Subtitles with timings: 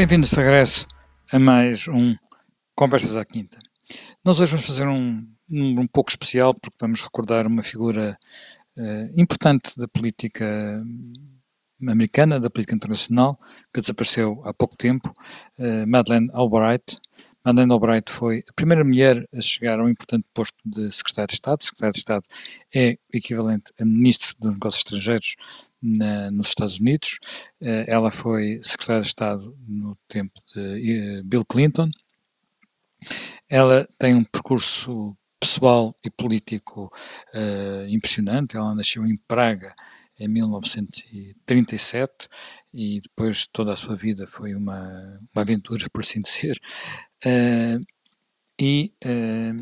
[0.00, 0.88] Bem-vindos de regresso
[1.30, 2.16] a mais um
[2.74, 3.58] Conversas à Quinta.
[4.24, 8.16] Nós hoje vamos fazer um, um, um pouco especial porque vamos recordar uma figura
[8.78, 10.82] uh, importante da política
[11.86, 13.38] americana, da política internacional,
[13.74, 15.12] que desapareceu há pouco tempo,
[15.58, 16.96] uh, Madeleine Albright.
[17.44, 21.34] Madeleine Albright foi a primeira mulher a chegar a um importante posto de secretário de
[21.34, 21.62] Estado.
[21.62, 22.24] Secretário de Estado
[22.74, 25.36] é equivalente a ministro dos Negócios Estrangeiros
[25.82, 27.18] na, nos Estados Unidos.
[27.60, 31.90] Uh, ela foi secretária de Estado no tempo de uh, Bill Clinton.
[33.48, 36.92] Ela tem um percurso pessoal e político
[37.88, 38.56] impressionante.
[38.56, 39.74] Ela nasceu em Praga
[40.20, 42.28] em 1937
[42.74, 46.60] e depois toda a sua vida foi uma, uma aventura, por assim dizer.
[47.24, 47.80] Uh,
[48.60, 49.56] e uh,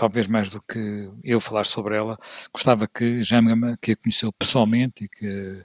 [0.00, 2.18] talvez mais do que eu falar sobre ela,
[2.50, 5.62] gostava que Jâmgama, que a conheceu pessoalmente e que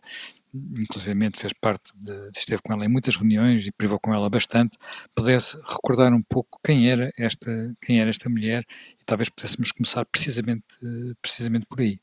[0.77, 4.77] inclusive fez parte de, esteve com ela em muitas reuniões e privou com ela bastante,
[5.15, 8.65] pudesse recordar um pouco quem era esta, quem era esta mulher
[8.99, 10.65] e talvez pudéssemos começar precisamente,
[11.21, 11.97] precisamente por aí.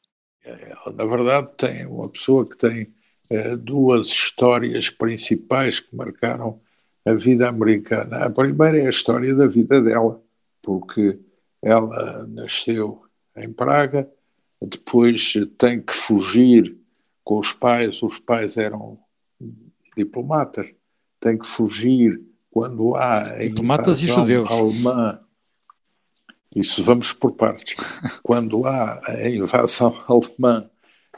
[0.96, 2.94] Na verdade, tem uma pessoa que tem
[3.28, 6.58] eh, duas histórias principais que marcaram
[7.04, 8.24] a vida americana.
[8.24, 10.20] A primeira é a história da vida dela,
[10.62, 11.18] porque
[11.62, 13.02] ela nasceu
[13.36, 14.10] em Praga,
[14.60, 16.76] depois tem que fugir
[17.24, 18.98] com os pais, os pais eram
[19.96, 20.68] diplomatas,
[21.20, 25.20] tem que fugir quando há diplomatas e judeus alemã
[26.54, 27.74] isso vamos por partes.
[28.22, 30.68] Quando há a invasão alemã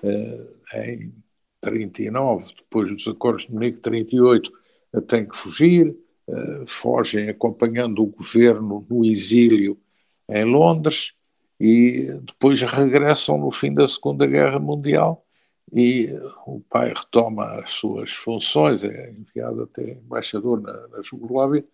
[0.03, 1.13] eh, em
[1.61, 4.53] 39, depois dos acordos de Munique 38,
[4.93, 5.97] eh, tem que fugir,
[6.29, 9.79] eh, fogem acompanhando o governo no exílio
[10.29, 11.13] em Londres
[11.61, 15.25] e depois regressam no fim da Segunda Guerra Mundial
[15.73, 16.11] e
[16.47, 21.65] o pai retoma as suas funções, é enviado até embaixador na, na Jugoslávia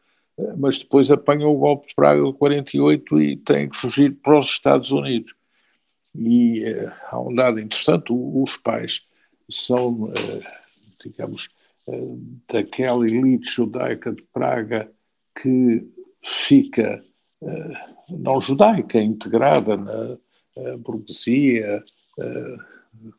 [0.56, 4.46] mas depois apanha o golpe de Praga de 48 e tem que fugir para os
[4.46, 5.34] Estados Unidos.
[6.14, 9.06] E uh, há um dado interessante: os pais
[9.48, 10.12] são, uh,
[11.02, 11.48] digamos,
[11.86, 12.20] uh,
[12.52, 14.90] daquela elite judaica de Praga
[15.40, 15.86] que
[16.22, 17.02] fica
[18.18, 20.18] não judaica, integrada na
[20.78, 21.82] burguesia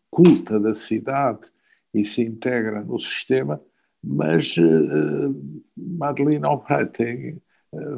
[0.09, 1.49] culta da cidade
[1.93, 3.61] e se integra no sistema
[4.03, 7.41] mas uh, Madeleine Albright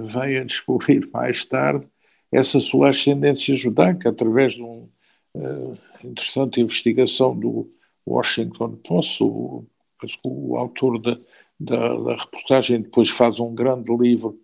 [0.05, 1.87] veio a descobrir mais tarde
[2.31, 4.87] essa sua ascendência judaica através de uma
[6.03, 7.71] interessante investigação do
[8.05, 9.65] Washington Post, o,
[10.23, 11.17] o autor da,
[11.59, 14.39] da, da, reportagem depois faz um grande livro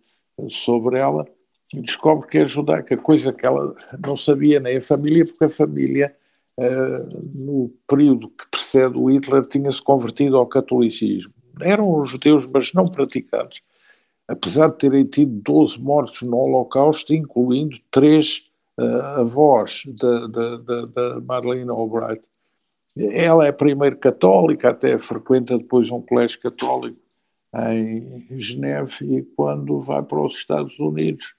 [0.50, 1.28] sobre ela
[1.74, 3.76] e descobre que é judaica, coisa que ela
[4.06, 6.16] não sabia nem a família, porque a família
[7.34, 13.62] no período que precede o Hitler tinha-se convertido ao catolicismo eram judeus, mas não praticantes,
[14.28, 20.86] apesar de terem tido 12 mortos no Holocausto, incluindo três uh, avós da, da, da,
[20.86, 22.24] da Madeleine Albright.
[22.98, 27.00] Ela é primeiro católica, até frequenta depois um colégio católico
[27.72, 31.34] em Geneve e quando vai para os Estados Unidos,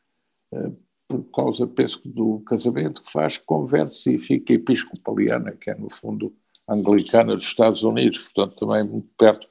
[1.09, 6.33] por causa, penso, do casamento que faz, converte-se e fica episcopaliana, que é no fundo
[6.69, 9.49] anglicana dos Estados Unidos, portanto também muito perto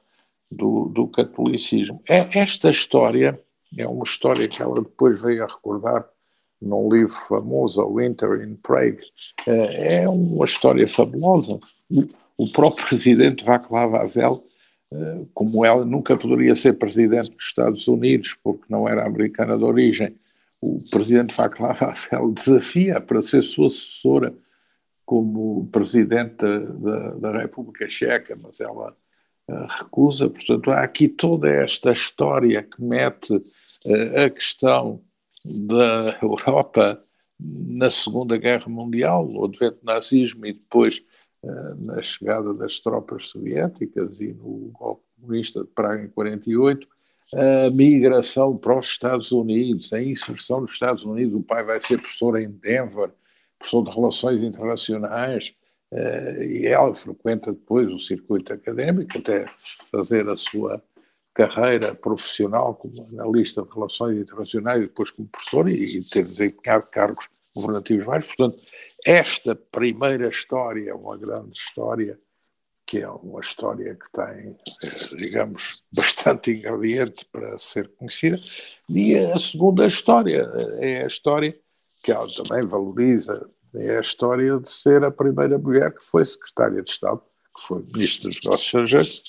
[0.50, 2.02] do, do catolicismo.
[2.08, 3.38] É, esta história
[3.76, 6.08] é uma história que ela depois veio a recordar
[6.60, 9.00] num livro famoso, Winter in Prague.
[9.46, 11.58] É, é uma história fabulosa.
[12.36, 14.42] O próprio presidente Václav Havel,
[14.92, 19.64] é, como ela nunca poderia ser presidente dos Estados Unidos, porque não era americana de
[19.64, 20.14] origem,
[20.60, 24.34] o presidente Václav Havel desafia para ser sua assessora
[25.04, 28.96] como presidente da, da, República Checa, mas ela
[29.68, 30.28] recusa.
[30.28, 35.02] Portanto, há aqui toda esta história que mete uh, a questão
[35.66, 37.00] da Europa
[37.38, 41.02] na Segunda Guerra Mundial, o advento do nazismo e depois
[41.42, 46.86] uh, na chegada das tropas soviéticas e no golpe comunista de Praga em 48,
[47.34, 51.34] a migração para os Estados Unidos, a inserção nos Estados Unidos.
[51.34, 53.10] O pai vai ser professor em Denver,
[53.58, 55.54] professor de Relações Internacionais,
[55.92, 59.46] Uh, e ela frequenta depois o circuito académico até
[59.90, 60.80] fazer a sua
[61.34, 67.28] carreira profissional como analista de relações internacionais e depois como professor e ter desempenhado cargos
[67.54, 68.26] governativos vários.
[68.26, 68.56] Portanto,
[69.04, 72.16] esta primeira história é uma grande história,
[72.90, 78.36] que é uma história que tem, eh, digamos, bastante ingrediente para ser conhecida.
[78.88, 80.50] E a segunda história
[80.80, 81.56] eh, é a história
[82.02, 86.82] que ela também valoriza é a história de ser a primeira mulher que foi secretária
[86.82, 87.22] de Estado,
[87.56, 89.22] que foi ministra dos Negócios Estrangeiros,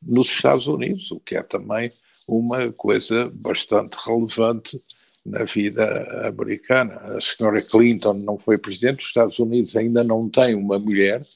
[0.00, 1.90] nos Estados Unidos, o que é também
[2.28, 4.80] uma coisa bastante relevante
[5.26, 6.94] na vida americana.
[7.16, 11.26] A senhora Clinton não foi presidente dos Estados Unidos, ainda não tem uma mulher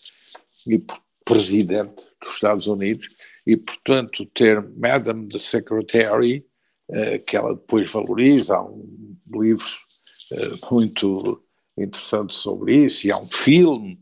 [0.69, 0.81] e
[1.25, 3.09] presidente dos Estados Unidos,
[3.47, 6.47] e portanto ter Madam the Secretary,
[6.91, 9.67] eh, que ela depois valoriza, há um livro
[10.33, 11.43] eh, muito
[11.77, 13.99] interessante sobre isso, e há um filme,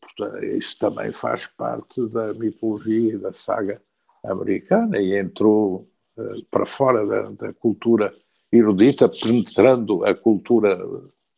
[0.00, 3.80] portanto, isso também faz parte da mitologia e da saga
[4.24, 8.14] americana e entrou uh, para fora da, da, cultura
[8.50, 10.78] erudita, penetrando a cultura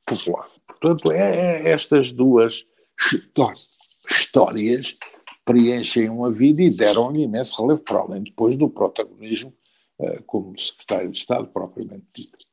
[0.07, 0.49] popular.
[0.67, 2.65] Portanto, é, é estas duas
[4.11, 4.97] histórias
[5.47, 9.55] preenchem uma vida e deram-lhe imenso relevo, para além depois do protagonismo
[9.99, 12.45] uh, como secretário de Estado propriamente dito.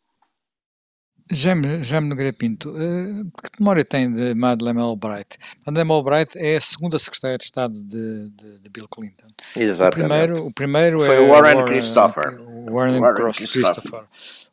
[1.31, 5.37] Jaime, Jaime Nogueira Pinto, uh, que memória tem de Madeleine Albright?
[5.65, 9.27] Madeleine Albright é a segunda secretária de Estado de, de, de Bill Clinton.
[9.55, 10.05] Exatamente.
[10.05, 12.37] O primeiro, o primeiro Foi é o Warren, Warren Christopher.
[12.69, 13.73] Warren, Warren Cross, Christopher.
[13.73, 14.07] Christopher.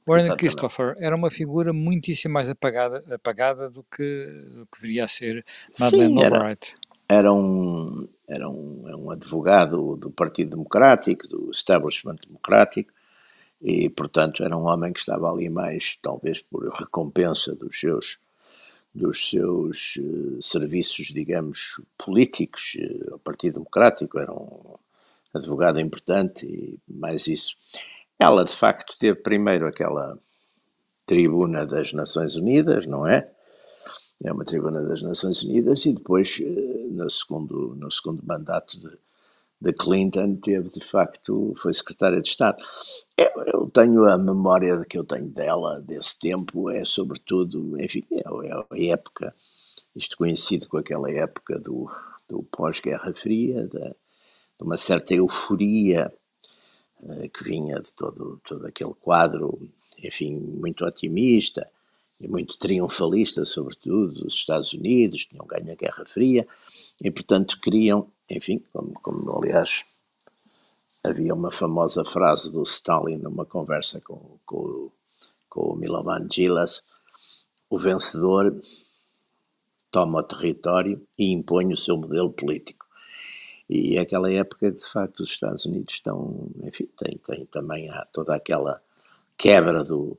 [0.06, 0.38] Warren Exatamente.
[0.38, 5.44] Christopher era uma figura muitíssimo mais apagada, apagada do, que, do que viria a ser
[5.78, 6.72] Madeleine Sim, Albright.
[6.72, 12.92] Era, era, um, era um, um advogado do Partido Democrático, do Establishment Democrático,
[13.60, 18.20] e, portanto, era um homem que estava ali mais, talvez, por recompensa dos seus,
[18.94, 24.76] dos seus uh, serviços, digamos, políticos uh, ao Partido Democrático, era um
[25.34, 27.56] advogado importante e mais isso.
[28.20, 30.16] Ela, de facto, teve primeiro aquela
[31.04, 33.28] tribuna das Nações Unidas, não é?
[34.22, 38.98] É uma tribuna das Nações Unidas e depois, uh, no segundo, no segundo mandato de
[39.60, 42.64] de Clinton teve de facto, foi secretária de Estado.
[43.16, 48.20] Eu, eu, tenho a memória que eu tenho dela desse tempo, é sobretudo, enfim, é,
[48.20, 49.34] é a época,
[49.94, 51.90] isto coincide com aquela época do,
[52.26, 56.10] do pós-Guerra Fria, de, de, uma certa euforia
[57.00, 59.68] uh, que vinha de todo, todo aquele quadro,
[60.02, 61.68] enfim, muito otimista
[62.28, 66.46] muito triunfalista, sobretudo, dos Estados Unidos, tinham ganho a Guerra Fria,
[67.00, 69.84] e portanto queriam enfim, como, como aliás
[71.02, 74.90] havia uma famosa frase do Stalin numa conversa com, com,
[75.48, 76.86] com o Milovan Gilas,
[77.68, 78.58] o vencedor
[79.90, 82.86] toma o território e impõe o seu modelo político.
[83.68, 88.04] E é aquela época de facto, os Estados Unidos estão, enfim, tem, tem também há
[88.12, 88.80] toda aquela
[89.36, 90.18] quebra do,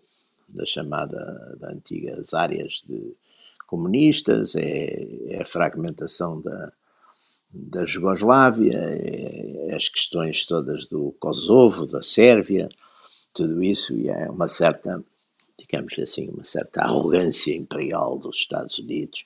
[0.53, 3.15] da chamada, da antigas áreas de
[3.68, 6.74] comunistas, é, é a fragmentação da,
[7.50, 12.69] da Jugoslávia, é, as questões todas do Kosovo, da Sérvia,
[13.33, 15.03] tudo isso, e é uma certa,
[15.57, 19.25] digamos assim, uma certa arrogância imperial dos Estados Unidos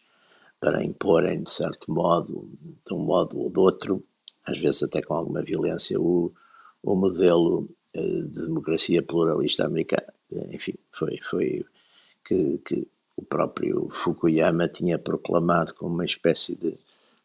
[0.59, 2.49] para imporem, de certo modo,
[2.85, 4.03] de um modo ou de outro,
[4.45, 6.31] às vezes até com alguma violência, o,
[6.81, 10.14] o modelo eh, de democracia pluralista americana.
[10.51, 11.65] Enfim, foi, foi
[12.25, 16.77] que, que o próprio Fukuyama tinha proclamado como uma espécie de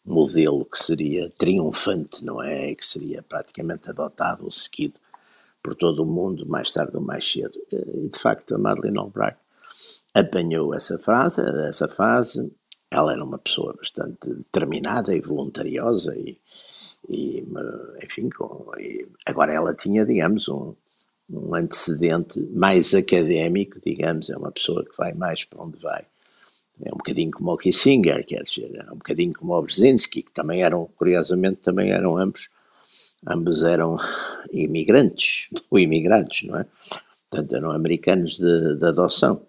[0.04, 2.74] modelo que seria triunfante, não é?
[2.74, 4.98] Que seria praticamente adotado ou seguido
[5.62, 7.58] por todo o mundo, mais tarde ou mais cedo.
[7.70, 9.38] E, de facto, a Madeleine Albright
[10.14, 12.50] apanhou essa fase, essa fase.
[12.90, 16.38] Ela era uma pessoa bastante determinada e voluntariosa e,
[17.08, 17.44] e
[18.02, 20.74] enfim, com, e agora ela tinha, digamos, um,
[21.32, 26.04] um antecedente mais académico, digamos, é uma pessoa que vai mais para onde vai
[26.82, 30.30] é um bocadinho como o Kissinger, quer dizer, é um bocadinho como o Brzezinski, que
[30.32, 32.48] também eram, curiosamente, também eram ambos,
[33.26, 33.98] ambos eram
[34.50, 36.66] imigrantes, ou imigrantes, não é?
[37.28, 39.42] Portanto, eram americanos de, de adoção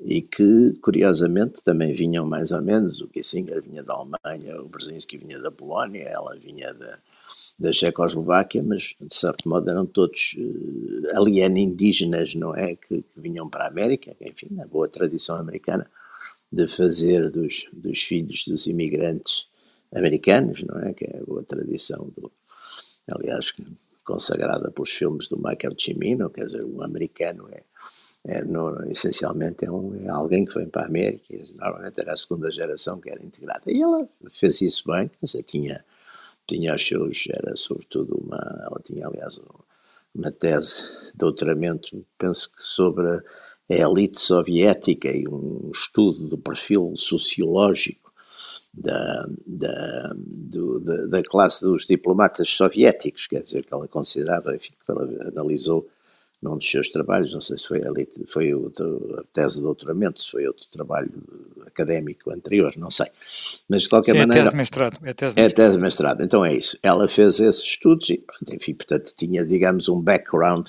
[0.00, 5.16] e que, curiosamente, também vinham mais ou menos, o Kissinger vinha da Alemanha, o Brzezinski
[5.16, 6.98] vinha da Polónia, ela vinha da,
[7.58, 12.76] da Checoslováquia, mas de certo modo eram todos uh, alienígenas não é?
[12.76, 15.90] Que, que, vinham para a América, enfim, na boa tradição americana,
[16.52, 19.46] de fazer dos, dos filhos dos imigrantes
[19.94, 20.92] americanos, não é?
[20.92, 22.30] Que é a boa tradição do,
[23.10, 23.52] aliás,
[24.04, 27.62] consagrada pelos filmes do Michael Cimino, quer dizer, um americano é,
[28.24, 32.16] é no, essencialmente é, um, é, alguém que vem para a América, normalmente era a
[32.16, 33.64] segunda geração que era integrada.
[33.66, 35.84] E ela fez isso bem, quer dizer, tinha,
[36.46, 39.38] tinha os seus, era sobretudo uma, ela tinha aliás
[40.14, 43.06] uma tese de doutoramento, penso que sobre
[43.68, 48.12] a elite soviética e um estudo do perfil sociológico
[48.72, 54.72] da, da, do, da, da, classe dos diplomatas soviéticos, quer dizer, que ela considerava, enfim,
[54.72, 55.88] que ela analisou
[56.42, 57.90] num dos seus trabalhos, não sei se foi a,
[58.26, 61.10] foi outro, a tese de doutoramento, se foi outro trabalho
[61.66, 63.06] académico anterior, não sei.
[63.68, 64.40] Mas de qualquer Sim, maneira.
[64.40, 64.98] É tese de mestrado.
[65.02, 66.22] É tese de, é tese de mestrado.
[66.22, 66.78] Então é isso.
[66.82, 70.68] Ela fez esses estudos e, enfim, portanto, tinha, digamos, um background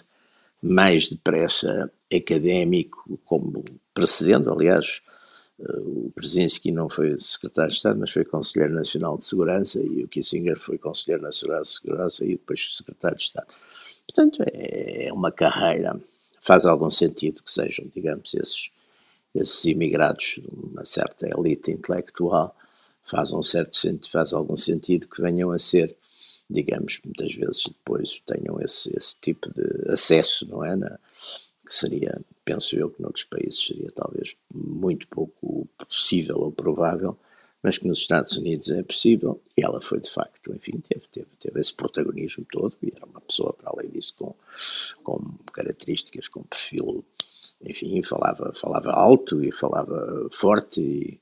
[0.61, 5.01] mais depressa académico, como precedendo, aliás,
[5.59, 10.03] eh, o Brzezinski não foi secretário de Estado, mas foi Conselheiro Nacional de Segurança e
[10.03, 13.53] o Kissinger foi Conselheiro Nacional de Segurança e depois secretário de Estado.
[14.07, 15.99] Portanto, é, uma carreira,
[16.41, 18.69] faz algum sentido que sejam, digamos, esses,
[19.35, 22.55] esses imigrados de uma certa elite intelectual,
[23.03, 23.77] faz, um certo
[24.09, 25.95] faz algum sentido que venham a ser,
[26.49, 30.75] digamos, muitas vezes depois tenham esse, esse tipo de acesso, não é?
[30.75, 30.97] Na,
[31.67, 37.17] que seria, penso eu, que noutros países seria talvez muito pouco possível ou provável,
[37.67, 41.27] mas que nos Estados Unidos é possível, e ela foi de facto, enfim, teve, teve,
[41.37, 44.33] teve esse protagonismo todo, e era uma pessoa, para além disso, com,
[45.03, 45.19] com
[45.51, 47.03] características, com perfil,
[47.61, 51.19] enfim, falava, falava alto e falava forte, e,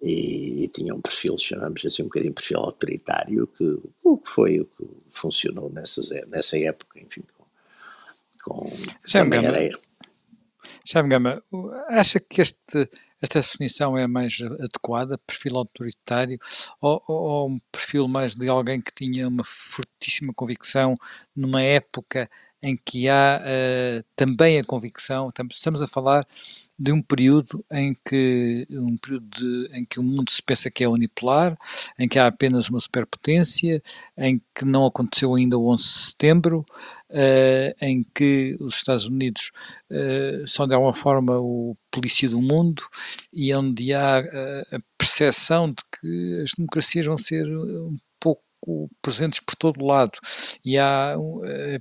[0.00, 4.60] e, e, tinha um perfil, chamamos assim, um bocadinho perfil autoritário, que o que foi,
[4.60, 7.24] o que funcionou nessas, nessa época, enfim,
[8.44, 8.70] com
[9.04, 9.76] Já também era...
[10.84, 11.42] Já Gama,
[11.88, 12.88] acha que este,
[13.20, 16.38] esta definição é mais adequada, perfil autoritário,
[16.80, 20.96] ou, ou, ou, um perfil mais de alguém que tinha uma fortíssima convicção
[21.34, 22.30] numa época
[22.62, 26.26] em que há uh, também a convicção, estamos a falar
[26.80, 30.82] de um período em que um período de, em que o mundo se pensa que
[30.82, 31.58] é unipolar,
[31.98, 33.82] em que há apenas uma superpotência,
[34.16, 36.66] em que não aconteceu ainda o 11 de setembro,
[37.10, 39.52] uh, em que os Estados Unidos
[39.90, 42.82] uh, são de alguma forma o polícia do mundo
[43.30, 47.98] e onde há uh, a percepção de que as democracias vão ser um
[49.00, 50.18] presentes por todo lado.
[50.64, 51.14] E há,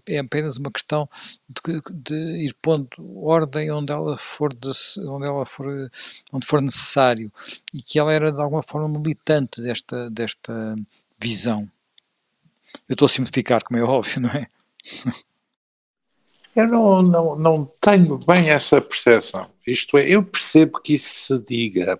[0.07, 1.09] é apenas uma questão
[1.47, 4.71] de, de, ir pondo ordem onde ela for de,
[5.07, 5.89] onde ela for
[6.31, 7.31] onde for necessário.
[7.73, 10.75] E que ela era de alguma forma militante desta desta
[11.19, 11.69] visão.
[12.87, 14.47] Eu estou a simplificar como é óbvio não é?
[16.55, 19.49] Eu não, não, não tenho bem essa percepção.
[19.65, 21.99] Isto é, eu percebo que isso se diga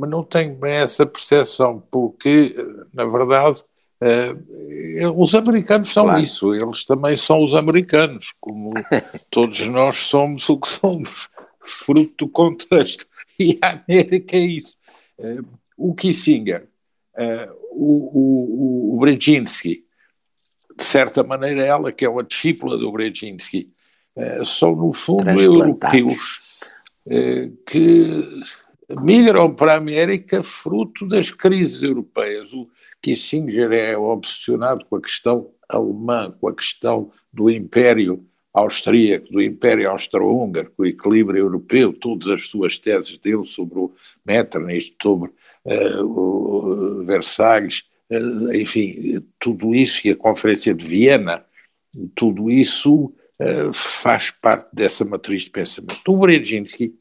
[0.00, 2.56] mas não tenho bem essa percepção, porque,
[2.92, 3.62] na verdade,
[4.00, 6.20] uh, os americanos são claro.
[6.20, 8.72] isso, eles também são os americanos, como
[9.30, 11.28] todos nós somos o que somos,
[11.60, 13.06] fruto do contexto.
[13.38, 14.76] E a América é isso.
[15.18, 16.68] Uh, o Kissinger,
[17.16, 19.84] uh, o, o, o Brzezinski,
[20.76, 23.70] de certa maneira ela que é uma discípula do Brzezinski,
[24.44, 26.60] são no fundo europeus
[27.66, 28.42] que
[28.98, 32.52] migram para a América fruto das crises europeias.
[32.52, 32.68] O
[33.02, 39.88] Kissinger é obsessionado com a questão alemã, com a questão do Império Austríaco, do Império
[39.90, 43.92] Austro-Húngaro, com o equilíbrio europeu, todas as suas teses dele sobre o
[44.26, 45.30] Metternich, sobre
[45.64, 51.44] uh, o Versalhes, uh, enfim, tudo isso e a Conferência de Viena,
[52.16, 56.00] tudo isso uh, faz parte dessa matriz de pensamento.
[56.08, 56.92] O Brzezinski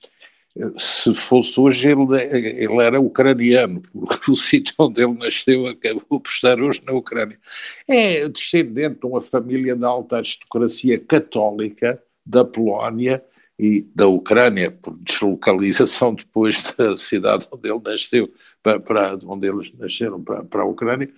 [0.78, 6.30] se fosse hoje, ele, ele era ucraniano, porque o sítio onde ele nasceu acabou por
[6.30, 7.40] estar hoje na Ucrânia.
[7.88, 13.24] É descendente de uma família da alta aristocracia católica da Polónia
[13.58, 18.30] e da Ucrânia, por deslocalização depois da cidade onde ele nasceu,
[18.64, 21.10] para, para onde eles nasceram, para, para a Ucrânia,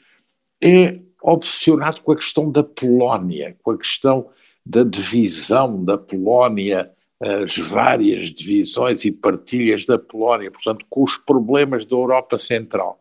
[0.61, 4.29] é obsessionado com a questão da Polónia, com a questão
[4.65, 6.91] da divisão da Polónia
[7.21, 12.99] as várias divisões e partilhas da Polónia, portanto, com os problemas da Europa Central.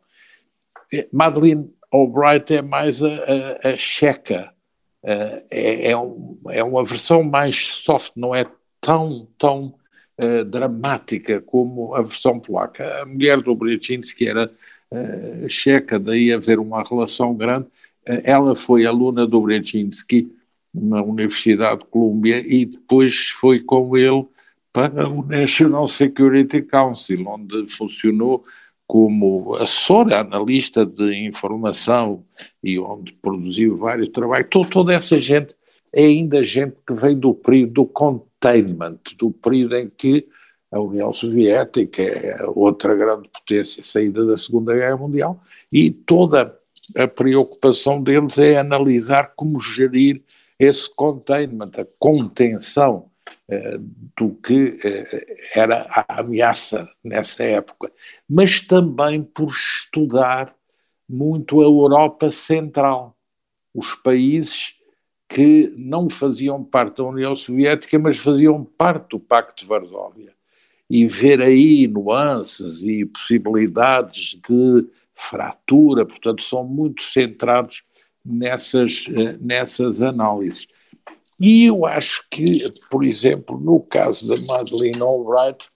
[1.11, 4.53] Madeleine Albright é mais a, a, a checa,
[5.03, 8.45] é, é, um, é, uma versão mais soft, não é
[8.81, 9.75] tão, tão
[10.19, 13.03] uh, dramática como a versão polaca.
[13.03, 14.51] A mulher do Brzezinski era
[15.49, 17.69] checa, daí haver uma relação grande.
[18.05, 20.29] Ela foi aluna do Brzezinski
[20.75, 24.27] na Universidade de Colômbia e depois foi com ele
[24.73, 28.45] para o National Security Council, onde funcionou
[28.87, 32.25] como assessor, analista de informação
[32.63, 34.49] e onde produziu vários trabalhos.
[34.71, 35.55] Toda essa gente
[35.93, 40.27] é ainda gente que vem do período do containment, do período em que
[40.73, 45.41] a União Soviética é outra grande potência, saída da Segunda Guerra Mundial,
[45.73, 46.55] e toda
[46.97, 50.23] a preocupação deles é analisar como gerir
[50.61, 53.11] esse containment, a contenção
[53.49, 53.79] eh,
[54.15, 57.91] do que eh, era a ameaça nessa época,
[58.29, 60.55] mas também por estudar
[61.09, 63.17] muito a Europa Central,
[63.75, 64.77] os países
[65.27, 70.35] que não faziam parte da União Soviética, mas faziam parte do Pacto de Varsóvia.
[70.89, 77.85] e ver aí nuances e possibilidades de fratura, portanto, são muito centrados
[78.25, 80.67] nessas, eh, nessas análises.
[81.39, 85.69] E eu acho que, por exemplo, no caso da Madeleine Albright,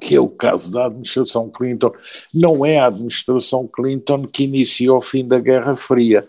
[0.00, 1.92] que é o caso da administração Clinton,
[2.32, 6.28] não é a administração Clinton que iniciou o fim da Guerra Fria,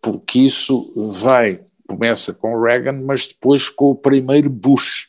[0.00, 5.08] porque isso vai, começa com Reagan, mas depois com o primeiro Bush.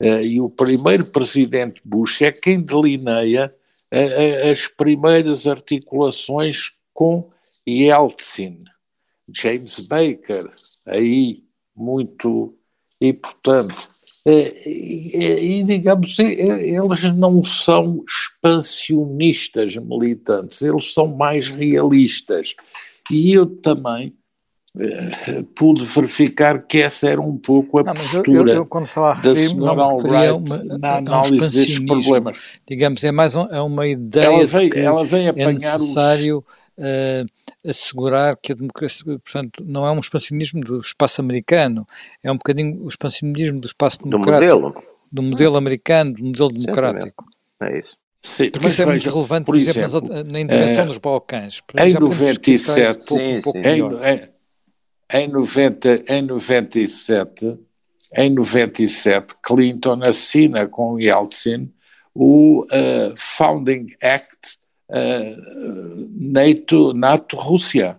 [0.00, 3.54] Uh, e o primeiro presidente Bush é quem delineia
[3.92, 7.30] uh, as primeiras articulações com
[7.68, 8.60] Yeltsin,
[9.28, 10.50] James Baker,
[10.86, 11.42] aí
[11.74, 12.54] muito
[13.00, 13.88] importante.
[14.24, 22.54] E, e, digamos, eles não são expansionistas militantes, eles são mais realistas.
[23.10, 24.14] E eu também
[24.76, 29.12] uh, pude verificar que essa era um pouco a não, postura eu, eu, quando estava
[29.12, 32.60] a da senhora Albright na análise destes problemas.
[32.64, 35.48] Digamos, é mais um, é uma ideia ela vem, de que ela vem é apanhar
[35.48, 36.44] é necessário...
[36.46, 41.86] Os, uh, assegurar que a democracia, portanto, não é um expansionismo do espaço americano,
[42.22, 44.50] é um bocadinho o expansionismo do espaço democrático.
[44.50, 44.84] Do modelo.
[45.10, 47.24] Do modelo americano, do modelo democrático.
[47.62, 47.96] É isso.
[48.22, 51.60] Sim, Porque isso é muito relevante, por, por exemplo, exemplo, na intervenção é, dos Balcãs.
[51.76, 53.68] Em 97, pouco, sim, pouco sim.
[55.10, 57.58] Em, em, 90, em 97,
[58.14, 61.72] em 97, Clinton assina com Yeltsin
[62.14, 64.58] o uh, Founding Act
[66.14, 67.98] NATO, NATO-Rússia,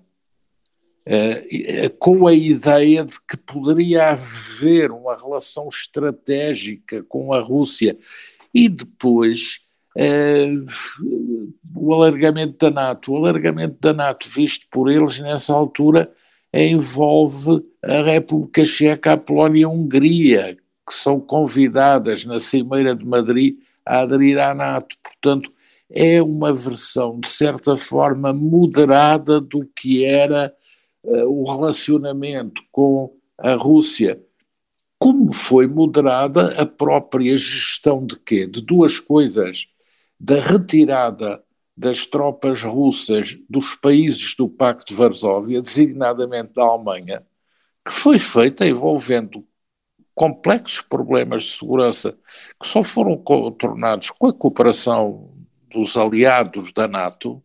[1.07, 7.97] uh, com a ideia de que poderia haver uma relação estratégica com a Rússia
[8.53, 9.59] e depois
[9.97, 10.65] uh,
[11.75, 13.11] o alargamento da NATO.
[13.11, 16.11] O alargamento da NATO, visto por eles nessa altura,
[16.53, 20.57] envolve a República Checa, a Polónia e a Hungria,
[20.87, 24.95] que são convidadas na Cimeira de Madrid a aderir à NATO.
[25.01, 25.51] Portanto,
[25.93, 30.51] é uma versão, de certa forma, moderada do que era
[31.03, 34.19] uh, o relacionamento com a Rússia.
[34.97, 38.47] Como foi moderada a própria gestão de quê?
[38.47, 39.67] De duas coisas.
[40.19, 41.43] Da retirada
[41.77, 47.23] das tropas russas dos países do Pacto de Varsóvia, designadamente da Alemanha,
[47.85, 49.45] que foi feita envolvendo
[50.15, 52.17] complexos problemas de segurança
[52.59, 55.32] que só foram contornados com a cooperação
[55.73, 57.41] dos aliados da NATO,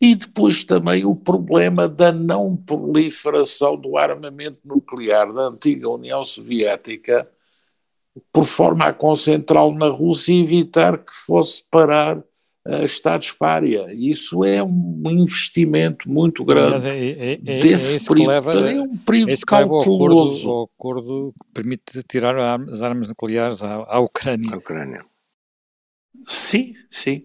[0.00, 7.28] e depois também o problema da não proliferação do armamento nuclear da antiga União Soviética,
[8.32, 12.22] por forma a concentrá-lo na Rússia e evitar que fosse parar
[12.66, 13.92] a Estados pária.
[13.92, 18.28] Isso é um investimento muito grande é, é, é, desse período.
[18.28, 20.48] Leva, é um período calculoso.
[20.48, 24.54] Ao acordo, ao acordo que permite tirar as armas nucleares à, à Ucrânia.
[24.54, 25.04] À Ucrânia.
[26.26, 27.24] Sim, sim,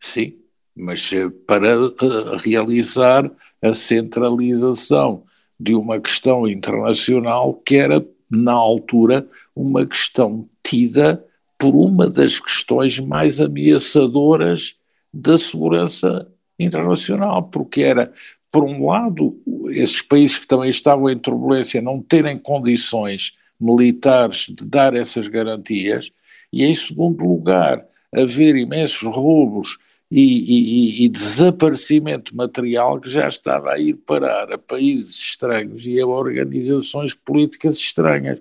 [0.00, 0.36] sim,
[0.74, 3.30] mas eh, para eh, realizar
[3.62, 5.24] a centralização
[5.58, 11.24] de uma questão internacional que era, na altura, uma questão tida
[11.58, 14.76] por uma das questões mais ameaçadoras
[15.12, 18.12] da segurança internacional, porque era,
[18.52, 19.36] por um lado,
[19.70, 26.10] esses países que também estavam em turbulência não terem condições militares de dar essas garantias,
[26.52, 29.78] e em segundo lugar, haver imensos roubos
[30.10, 36.00] e, e, e, desaparecimento material que já estava a ir parar a países estranhos e
[36.00, 38.40] a organizações políticas estranhas.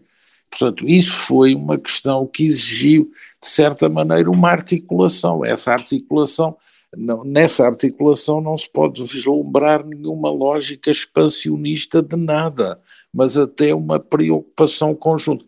[0.49, 5.43] Portanto, isso foi uma questão que exigiu, de certa maneira, uma articulação.
[5.43, 6.55] Essa articulação,
[6.95, 12.79] não, nessa articulação não se pode vislumbrar nenhuma lógica expansionista de nada,
[13.11, 15.43] mas até uma preocupação conjunta.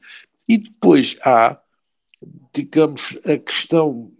[0.49, 1.57] E depois há
[2.53, 4.11] digamos, a questão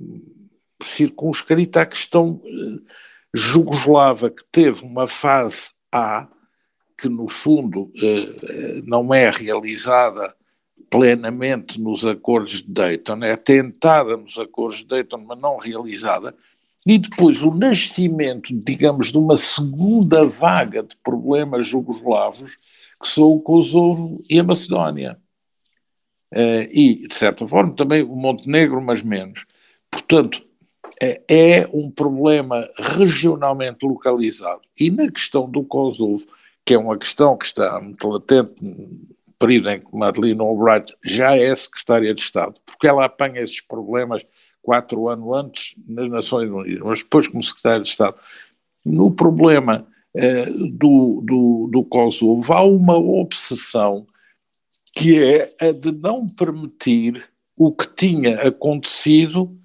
[0.84, 2.82] circunscrita à questão uh,
[3.34, 6.28] jugoslava, que teve uma fase A,
[6.98, 10.36] que no fundo uh, não é realizada
[10.90, 16.34] plenamente nos acordos de Dayton, é tentada nos acordos de Dayton, mas não realizada,
[16.86, 22.56] e depois o nascimento, digamos, de uma segunda vaga de problemas jugoslavos,
[23.02, 25.20] que são o Kosovo e a Macedónia.
[26.34, 29.46] Uh, e, de certa forma, também o Montenegro, mas menos.
[29.90, 30.46] Portanto,
[31.02, 34.62] é, é um problema regionalmente localizado.
[34.80, 36.26] E na questão do Kosovo,
[36.66, 38.90] que é uma questão que está muito latente no
[39.40, 44.26] período em que Madeleine Albright já é secretária de Estado, porque ela apanha esses problemas
[44.62, 48.18] quatro anos antes nas Nações Unidas, mas depois como secretária de Estado.
[48.84, 54.08] No problema eh, do, do, do Kosovo há uma obsessão
[54.98, 57.24] que é a de não permitir
[57.56, 59.56] o que tinha acontecido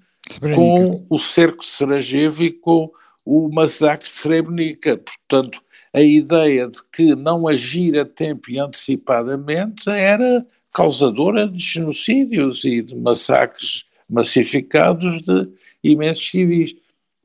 [0.53, 2.91] com o cerco de Sarajevo e com
[3.25, 4.95] o massacre de Srebrenica.
[4.97, 5.59] Portanto,
[5.91, 12.83] a ideia de que não agir a tempo e antecipadamente era causadora de genocídios e
[12.83, 15.49] de massacres massificados de
[15.83, 16.75] imensos civis.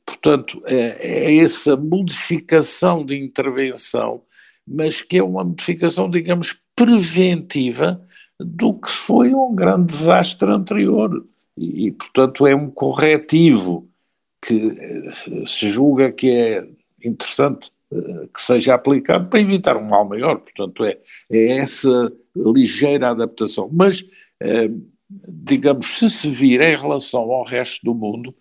[0.06, 4.22] Portanto, é, é essa modificação de intervenção,
[4.70, 8.00] mas que é uma modificação, digamos, preventiva
[8.38, 11.24] do que foi um grande desastre anterior.
[11.56, 13.88] E, portanto, é um corretivo
[14.40, 16.68] que eh, se julga que é
[17.04, 20.38] interessante eh, que seja aplicado para evitar um mal maior.
[20.38, 20.98] Portanto, é,
[21.30, 23.68] é essa ligeira adaptação.
[23.72, 24.04] Mas,
[24.40, 24.70] eh,
[25.28, 28.34] digamos, se se vir em relação ao resto do mundo,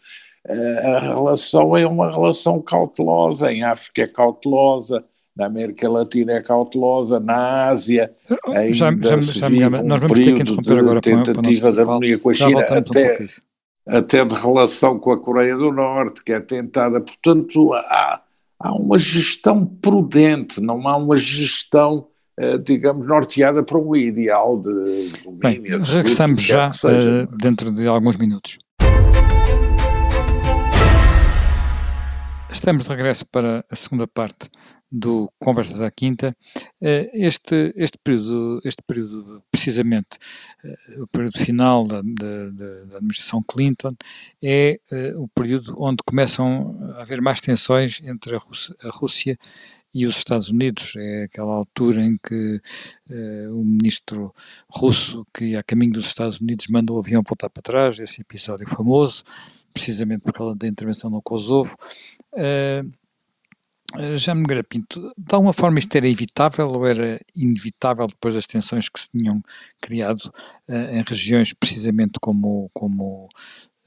[0.50, 3.52] a relação é uma relação cautelosa.
[3.52, 5.04] Em África é cautelosa,
[5.38, 8.12] na América Latina é cautelosa, na Ásia
[8.48, 12.30] ainda já, já, já, um nós vamos ter que interromper agora tentativa de harmonia com
[12.30, 13.18] a China, até,
[13.88, 18.22] um até de relação com a Coreia do Norte, que é tentada, portanto há,
[18.60, 22.08] há uma gestão prudente, não há uma gestão
[22.40, 25.80] eh, digamos, norteada para um ideal de domínio.
[25.80, 28.60] Bem, regressamos já uh, dentro de alguns minutos.
[32.48, 34.50] Estamos de regresso para a segunda parte
[34.92, 36.36] do Conversas à Quinta.
[36.82, 40.18] Eh, este, este, período, este período, precisamente,
[40.64, 42.50] eh, o período final da, da,
[42.86, 43.96] da administração Clinton,
[44.42, 49.38] é eh, o período onde começam a haver mais tensões entre a Rússia, a Rússia
[49.94, 50.94] e os Estados Unidos.
[50.96, 52.62] É aquela altura em que
[53.52, 54.34] o ministro
[54.70, 58.00] russo, que a caminho dos Estados Unidos, manda o avião voltar para trás.
[58.00, 59.24] Esse episódio famoso,
[59.74, 61.76] precisamente por causa da intervenção no Kosovo.
[64.16, 68.90] Já me Pinto, de alguma forma isto era evitável ou era inevitável depois das tensões
[68.90, 69.42] que se tinham
[69.80, 70.32] criado
[70.68, 73.30] uh, em regiões precisamente como, como,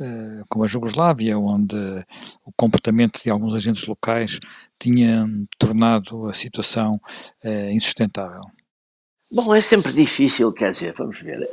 [0.01, 1.77] uh, como a Jugoslávia, onde
[2.45, 4.41] o comportamento de alguns agentes locais
[4.79, 6.99] tinha tornado a situação
[7.45, 8.43] uh, insustentável?
[9.33, 11.49] Bom, é sempre difícil, quer dizer, vamos ver,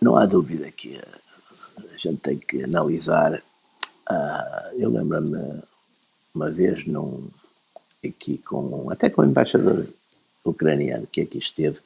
[0.00, 0.98] não há dúvida que
[1.76, 3.42] a gente tem que analisar.
[4.78, 5.62] eu lembro-me
[6.34, 7.28] uma vez num
[8.04, 9.86] aqui com, até com o embaixador
[10.44, 11.78] ucraniano que aqui esteve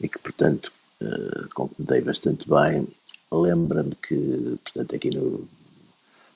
[0.00, 2.88] e que, portanto, uh, com que me dei bastante bem,
[3.30, 5.46] lembra-me que, portanto, aqui no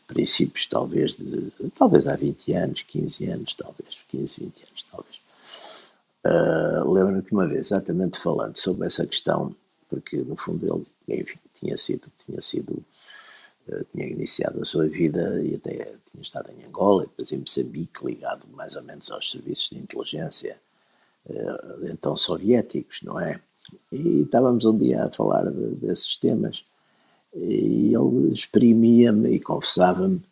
[0.06, 5.24] princípios talvez de, talvez há 20 anos, 15 anos, talvez, 15, 20 anos, talvez.
[6.26, 9.54] Uh, lembro-me que uma vez, exatamente falando sobre essa questão,
[9.88, 12.84] porque no fundo ele, enfim, tinha sido, tinha sido
[13.68, 17.38] eh, tinha iniciado a sua vida e até tinha estado em Angola e depois em
[17.38, 20.56] Moçambique, ligado mais ou menos aos serviços de inteligência
[21.26, 23.40] uh, então soviéticos, não é?
[23.90, 26.64] E estávamos um dia a falar de, desses temas
[27.34, 30.22] e ele exprimia-me e confessava-me,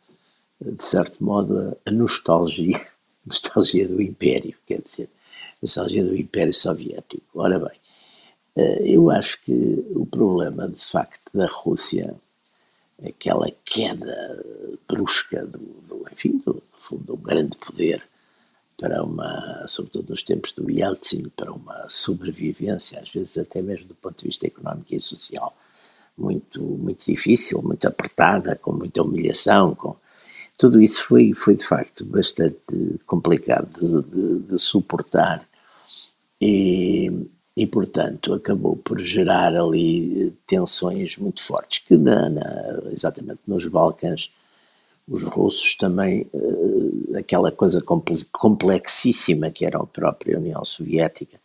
[0.60, 2.80] de certo modo, a nostalgia,
[3.24, 5.08] nostalgia do Império, quer dizer,
[5.54, 7.24] a nostalgia do Império Soviético.
[7.34, 7.78] Ora bem,
[8.58, 12.14] uh, eu acho que o problema, de facto, da Rússia
[13.04, 14.44] aquela queda
[14.88, 18.02] brusca do, do enfim, do, de um grande poder
[18.76, 23.94] para uma, sobretudo nos tempos do Yeltsin, para uma sobrevivência, às vezes até mesmo do
[23.94, 25.56] ponto de vista económico e social,
[26.16, 29.96] muito, muito difícil, muito apertada, com muita humilhação, com
[30.58, 35.46] tudo isso foi, foi de facto bastante complicado de, de, de suportar.
[36.40, 43.40] E, e, portanto, acabou por gerar ali eh, tensões muito fortes, que na, na, exatamente
[43.46, 44.30] nos Balcãs,
[45.06, 47.82] os russos também, uh, aquela coisa
[48.32, 51.38] complexíssima que era a própria União Soviética,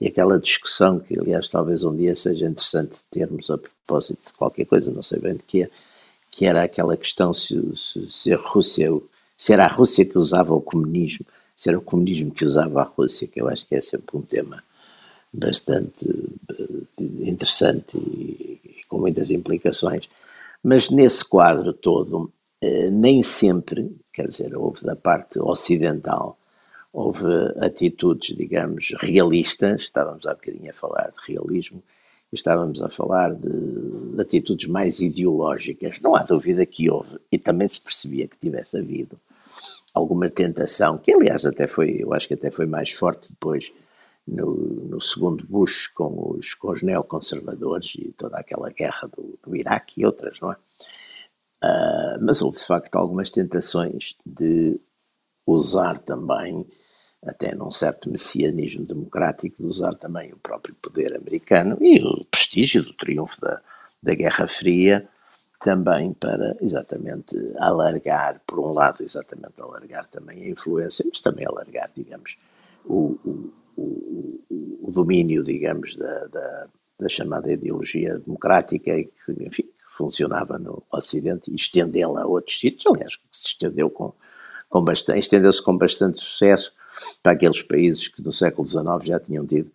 [0.00, 4.66] e aquela discussão que, aliás, talvez um dia seja interessante termos a propósito de qualquer
[4.66, 5.70] coisa, não sei bem de que é,
[6.30, 8.88] que era aquela questão se, se, se a Rússia,
[9.36, 12.84] se era a Rússia que usava o comunismo, se era o comunismo que usava a
[12.84, 14.62] Rússia, que eu acho que é sempre um tema
[15.32, 20.08] bastante eh, interessante e, com muitas implicações.
[20.62, 26.36] Mas nesse quadro todo, eh, nem sempre, quer dizer, houve da parte ocidental,
[26.92, 27.26] houve
[27.60, 31.82] atitudes, digamos, realistas, estávamos há bocadinho a falar de realismo,
[32.32, 36.00] estávamos a falar de, de, atitudes mais ideológicas.
[36.00, 39.18] Não há dúvida que houve, e também se percebia que tivesse havido
[39.94, 43.72] alguma tentação, que aliás até foi, eu acho que até foi mais forte depois
[44.30, 44.54] no,
[44.88, 50.00] no, segundo Bush com os, com os neoconservadores e toda aquela guerra do, do Iraque
[50.00, 50.56] e outras, não é?
[51.62, 54.80] Uh, mas houve de facto algumas tentações de
[55.46, 56.66] usar também,
[57.22, 62.82] até num certo messianismo democrático, de usar também o próprio poder americano e o prestígio
[62.82, 63.60] do triunfo da,
[64.02, 65.06] da Guerra Fria,
[65.62, 71.90] também para exatamente alargar, por um lado, exatamente alargar também a influência, mas também alargar,
[71.94, 72.38] digamos,
[72.86, 79.64] o, o, o, o domínio, digamos, da, da, da, chamada ideologia democrática e que, enfim,
[79.88, 84.12] funcionava no Ocidente e estendê-la a outros sítios, aliás, que se estendeu com,
[84.68, 86.72] com bastante, estendeu-se com bastante sucesso
[87.22, 89.70] para aqueles países que no século XIX já tinham tido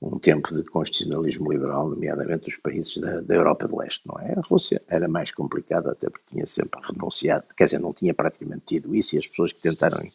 [0.00, 4.34] um tempo de constitucionalismo liberal, nomeadamente os países da, da, Europa do Leste, não é?
[4.36, 8.62] A Rússia era mais complicada, até porque tinha sempre renunciado, quer dizer, não tinha praticamente
[8.66, 10.06] tido isso, e as pessoas que tentaram,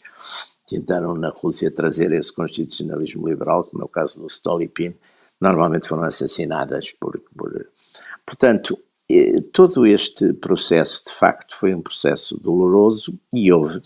[0.72, 4.96] tentaram na Rússia trazer esse constitucionalismo liberal, como é o caso do Stolypin,
[5.40, 7.20] normalmente foram assassinadas por...
[7.36, 7.68] por
[8.26, 8.78] portanto,
[9.52, 13.82] todo este processo, de facto, foi um processo doloroso e houve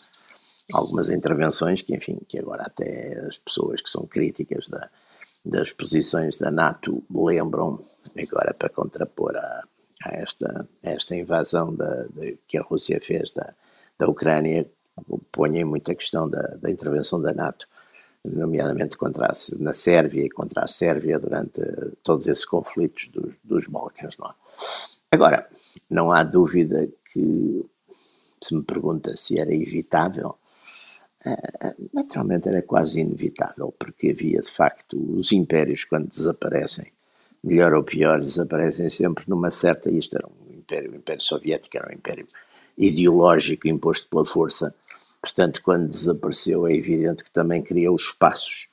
[0.72, 4.90] algumas intervenções que, enfim, que agora até as pessoas que são críticas da
[5.46, 7.80] das posições da NATO lembram,
[8.18, 9.64] agora para contrapor a,
[10.04, 13.54] a esta, a esta invasão da, de, que a Rússia fez da,
[13.98, 14.68] da Ucrânia,
[15.32, 17.68] põem muito a questão da, da intervenção da NATO,
[18.28, 21.62] nomeadamente contra a, na Sérvia e contra a Sérvia durante
[22.04, 24.18] todos esses conflitos dos, dos Balcãs.
[24.18, 24.34] Não é?
[25.12, 25.48] Agora,
[25.90, 27.66] não há dúvida que,
[28.42, 30.38] se me pergunta se era evitável,
[31.26, 36.92] ah, naturalmente era quase inevitável, porque havia de facto os impérios, quando desaparecem,
[37.44, 39.92] melhor ou pior, desaparecem sempre numa certa.
[39.92, 42.28] Isto era um império, o Império Soviético era um império
[42.78, 44.74] ideológico imposto pela força.
[45.26, 48.68] Portanto, quando desapareceu, é evidente que também criou espaços.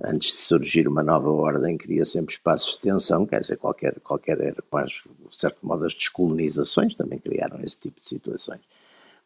[0.00, 4.40] Antes de surgir uma nova ordem, cria sempre espaços de tensão, quer dizer, qualquer, qualquer
[4.40, 8.60] era quase, de certo modo, as descolonizações também criaram esse tipo de situações.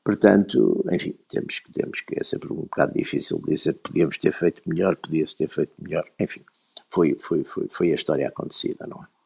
[0.02, 4.96] Portanto, enfim, temos, temos que é sempre um bocado difícil dizer podíamos ter feito melhor,
[4.96, 6.40] podia-se ter feito melhor, enfim,
[6.88, 9.19] foi, foi, foi, foi a história acontecida, não é?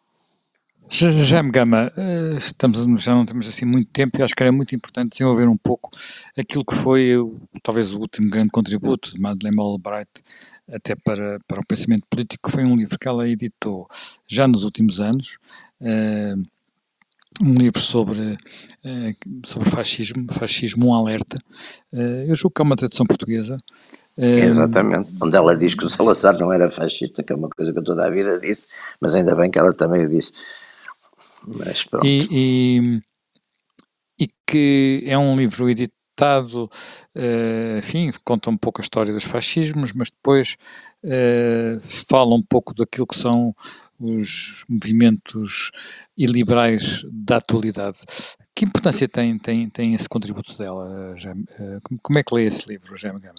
[0.96, 4.76] Jaime Gama, eh, estamos, já não temos assim muito tempo e acho que era muito
[4.76, 5.90] importante desenvolver um pouco
[6.38, 7.16] aquilo que foi
[7.64, 10.09] talvez o último grande contributo de Madeleine Albright
[10.72, 13.88] até para, para o pensamento político, que foi um livro que ela editou
[14.28, 15.38] já nos últimos anos,
[15.80, 16.37] eh,
[17.42, 18.38] um livro sobre,
[18.85, 21.40] eh, sobre fascismo, fascismo um alerta.
[21.92, 23.59] Eu julgo que é uma tradução portuguesa.
[24.16, 27.78] Exatamente, onde ela diz que o Salazar não era fascista, que é uma coisa que
[27.80, 28.68] eu toda a vida disse,
[29.00, 30.30] mas ainda bem que ela também o disse.
[31.46, 32.07] Mas pronto.
[32.07, 32.28] E,
[34.18, 36.70] e, e que é um livro editado,
[37.78, 40.57] enfim, conta um pouco a história dos fascismos, mas depois
[42.09, 43.54] fala um pouco daquilo que são
[43.98, 45.70] os movimentos
[46.16, 47.98] iliberais da atualidade.
[48.54, 51.16] Que importância tem, tem, tem esse contributo dela?
[51.59, 53.35] Eh, como é que lê esse livro, Jaime Gama?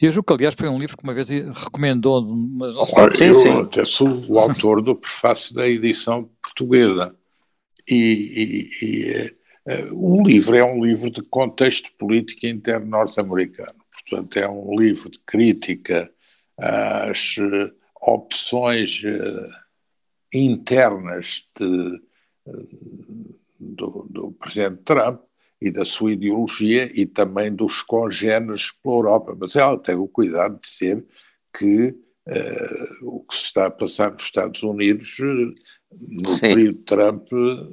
[0.00, 2.22] Eu julgo que, aliás, foi um livro que uma vez recomendou.
[2.22, 2.74] Mas...
[3.16, 3.48] Sim, eu sim.
[3.60, 7.14] até sou o autor do prefácio da edição portuguesa.
[7.88, 13.74] E, e, e uh, o livro é um livro de contexto político interno norte-americano.
[13.92, 16.10] Portanto, é um livro de crítica
[16.56, 17.36] às
[18.00, 19.50] opções uh,
[20.32, 22.00] internas de,
[22.46, 25.20] uh, do, do, presidente Trump
[25.60, 29.36] e da sua ideologia e também dos congêneres pela Europa.
[29.38, 31.04] Mas ela tem o cuidado de dizer
[31.56, 31.94] que
[32.26, 35.16] uh, o que se está a passar nos Estados Unidos
[36.00, 36.40] no Sim.
[36.40, 37.28] período Trump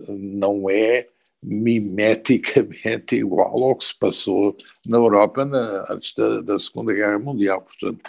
[0.10, 1.08] não é
[1.41, 7.62] mimeticamente igual ao que se passou na Europa na, antes da, da Segunda Guerra Mundial.
[7.62, 8.02] Portanto,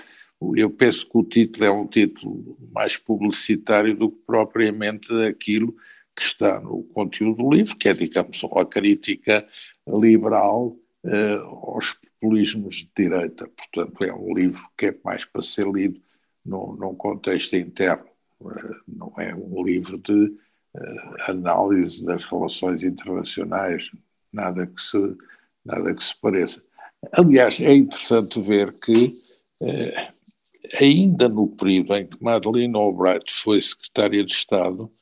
[0.57, 5.75] eu penso que o título é um título mais publicitário do que propriamente aquilo
[6.19, 9.47] que está no conteúdo do livro, que é, digamos, uma crítica
[9.87, 13.49] liberal uh, aos populismos de direita.
[13.49, 16.01] Portanto, é um livro que é mais para ser lido
[16.45, 18.09] num, num contexto interno.
[18.41, 23.89] Uh, não é um livro de uh, análise das relações internacionais,
[24.33, 25.17] nada que se,
[25.65, 26.61] nada que se pareça.
[27.13, 29.13] Aliás, é interessante ver que
[30.81, 34.98] ainda no período em que Madeleine Albright foi secretária de Estado, eh,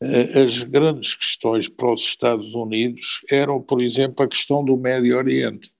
[0.00, 5.70] as grandes questões para os Estados Unidos eram, por exemplo, a questão do Médio Oriente,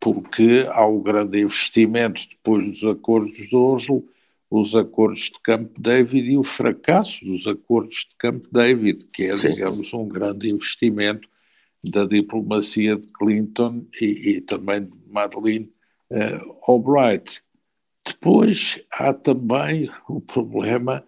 [0.00, 4.04] porque há o grande investimento depois dos acordos de Oslo,
[4.50, 9.36] os acordos de Camp David e o fracasso dos acordos de Camp David, que é,
[9.36, 9.54] Sim.
[9.54, 11.28] digamos, um grande investimento
[11.82, 15.72] da diplomacia de Clinton e, e também de Madeleine
[16.10, 17.42] uh, Albright.
[18.04, 21.04] Depois há também o problema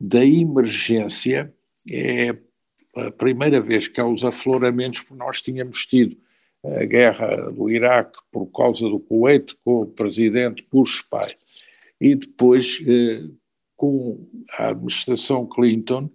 [0.00, 1.52] da emergência.
[1.90, 2.34] É
[2.96, 6.16] a primeira vez que há os afloramentos, porque nós tínhamos tido
[6.64, 11.28] a guerra do Iraque por causa do Kuwait com o presidente Bush pai.
[12.00, 13.24] E depois, eh,
[13.76, 14.26] com
[14.58, 16.10] a administração Clinton,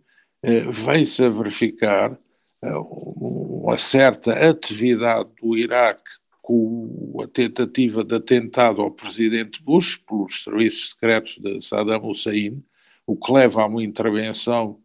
[0.70, 2.18] vem-se a verificar
[2.62, 10.92] uma certa atividade do Iraque com a tentativa de atentado ao presidente Bush pelos serviços
[10.92, 12.64] secretos de Saddam Hussein,
[13.06, 14.80] o que leva a uma intervenção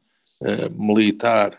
[0.72, 1.58] militar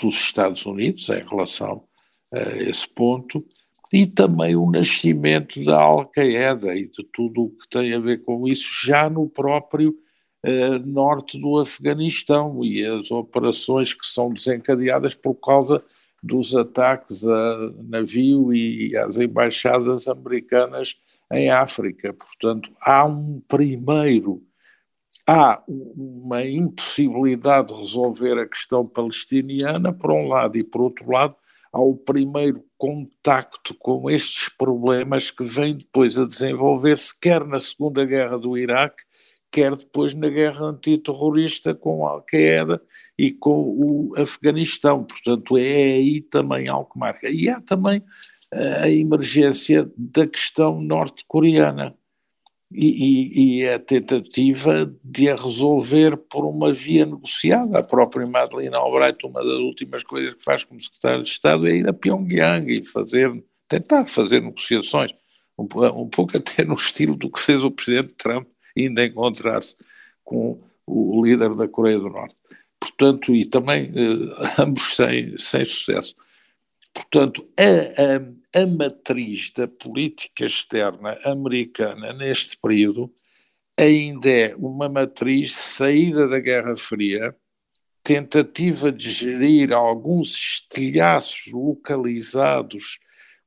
[0.00, 1.84] dos Estados Unidos em relação
[2.32, 3.44] a esse ponto,
[3.92, 8.46] e também o nascimento da Al-Qaeda e de tudo o que tem a ver com
[8.46, 9.94] isso, já no próprio
[10.42, 15.82] eh, norte do Afeganistão e as operações que são desencadeadas por causa
[16.22, 20.96] dos ataques a navio e às embaixadas americanas
[21.32, 22.12] em África.
[22.12, 24.42] Portanto, há um primeiro
[25.28, 31.36] há uma impossibilidade de resolver a questão palestiniana, por um lado, e por outro lado,
[31.70, 38.06] há o primeiro contacto com estes problemas que vem depois a desenvolver-se, quer na Segunda
[38.06, 39.02] Guerra do Iraque,
[39.52, 42.80] quer depois na guerra antiterrorista com a Al-Qaeda
[43.18, 45.04] e com o Afeganistão.
[45.04, 47.28] Portanto, é aí também algo que marca.
[47.28, 48.02] E há também
[48.52, 51.94] eh, a emergência da questão norte-coreana
[52.70, 57.78] e, e, a tentativa de a resolver por uma via negociada.
[57.78, 61.76] A própria Madeleine Albright, uma das últimas coisas que faz como secretário de Estado é
[61.76, 63.32] ir a Pyongyang e fazer,
[63.66, 65.12] tentar fazer negociações,
[65.56, 69.74] um, um pouco até no estilo do que fez o presidente Trump, ainda encontrar-se
[70.22, 72.36] com o líder da Coreia do Norte.
[72.78, 76.14] Portanto, e também eh, ambos sem, sem sucesso.
[76.98, 83.12] Portanto, a, a, a matriz da política externa americana neste período
[83.78, 87.36] ainda é uma matriz saída da Guerra Fria,
[88.02, 92.98] tentativa de gerir alguns estilhaços localizados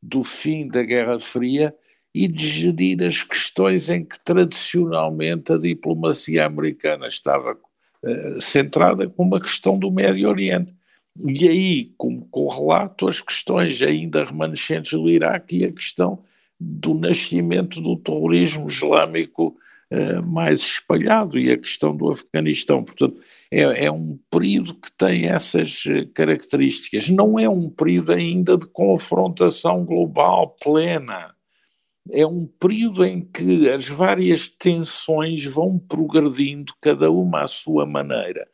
[0.02, 1.76] do fim da Guerra Fria
[2.16, 9.36] e de gerir as questões em que tradicionalmente a diplomacia americana estava uh, centrada, como
[9.36, 10.74] a questão do Médio Oriente.
[11.20, 16.24] E aí, como correlato, as questões ainda remanescentes do Iraque e a questão
[16.60, 19.58] do nascimento do terrorismo islâmico
[19.92, 22.84] uh, mais espalhado e a questão do Afeganistão.
[22.84, 23.20] Portanto,
[23.52, 27.10] é, é, um período que tem essas eh, características.
[27.10, 31.36] Não é um período ainda de confrontação global plena.
[32.10, 38.48] É um período em que as várias tensões vão progredindo, cada uma à sua maneira.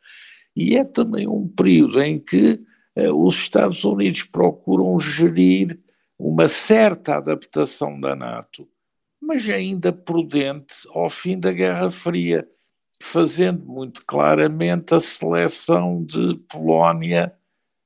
[0.58, 2.60] E é também um período em que
[2.96, 5.78] eh, os Estados Unidos procuram gerir
[6.18, 8.68] uma certa adaptação da NATO,
[9.22, 12.44] mas ainda prudente ao fim da Guerra Fria,
[13.00, 17.32] fazendo muito claramente a seleção de Polónia,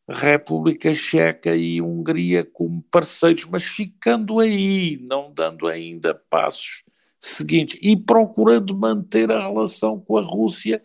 [0.09, 6.83] República Checa e Hungria como parceiros, mas ficando aí, não dando ainda passos
[7.21, 10.83] seguintes e procurando manter a relação com a Rússia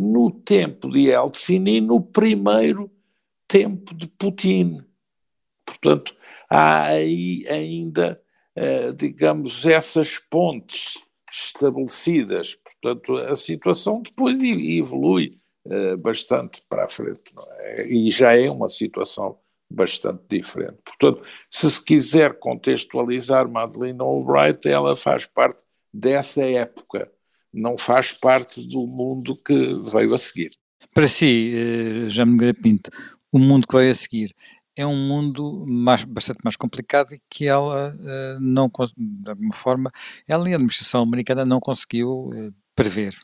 [0.00, 2.90] no tempo de Eltsin e no primeiro
[3.48, 4.84] tempo de Putin.
[5.64, 6.14] Portanto,
[6.48, 8.20] há aí ainda,
[8.54, 12.54] eh, digamos, essas pontes estabelecidas.
[12.54, 17.32] Portanto, a situação depois evolui eh, bastante para a frente.
[17.60, 17.88] É?
[17.88, 19.38] E já é uma situação
[19.70, 20.78] bastante diferente.
[20.84, 27.10] Portanto, se se quiser contextualizar Madeleine Albright, ela faz parte dessa época
[27.56, 30.50] não faz parte do mundo que veio a seguir.
[30.94, 32.90] Para si, eh, Jaime Nogueira Pinto,
[33.32, 34.34] o mundo que veio a seguir
[34.76, 39.90] é um mundo mais, bastante mais complicado e que ela eh, não, de alguma forma,
[40.28, 43.14] ela e a administração americana não conseguiu eh, prever.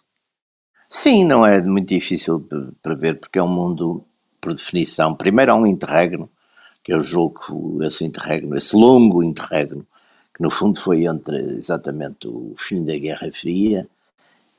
[0.88, 2.46] Sim, não é muito difícil
[2.82, 4.04] prever, porque é um mundo,
[4.40, 6.30] por definição, primeiro há um interregno,
[6.82, 9.86] que eu julgo que esse interregno, esse longo interregno,
[10.34, 13.88] que no fundo foi entre exatamente o fim da Guerra Fria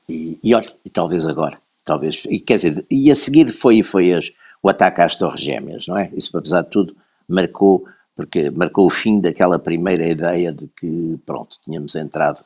[0.08, 4.12] e, e olha, e talvez agora, talvez, e quer dizer, e a seguir foi, foi
[4.12, 4.30] as,
[4.62, 6.10] o ataque às Torres Gêmeas, não é?
[6.14, 6.96] Isso, apesar de tudo,
[7.28, 12.44] marcou, porque marcou o fim daquela primeira ideia de que, pronto, tínhamos entrado,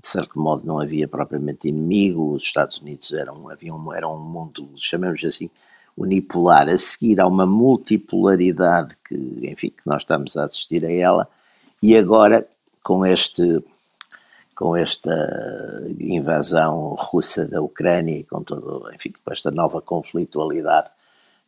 [0.00, 4.20] de certo modo, não havia propriamente inimigo, os Estados Unidos eram, havia um, eram um
[4.20, 5.50] mundo, chamemos assim,
[5.96, 6.68] unipolar.
[6.68, 11.28] A seguir há uma multipolaridade que, enfim, que nós estamos a assistir a ela,
[11.82, 12.46] e agora,
[12.82, 13.62] com este
[14.58, 20.90] com esta invasão russa da Ucrânia e com todo, enfim, com esta nova conflitualidade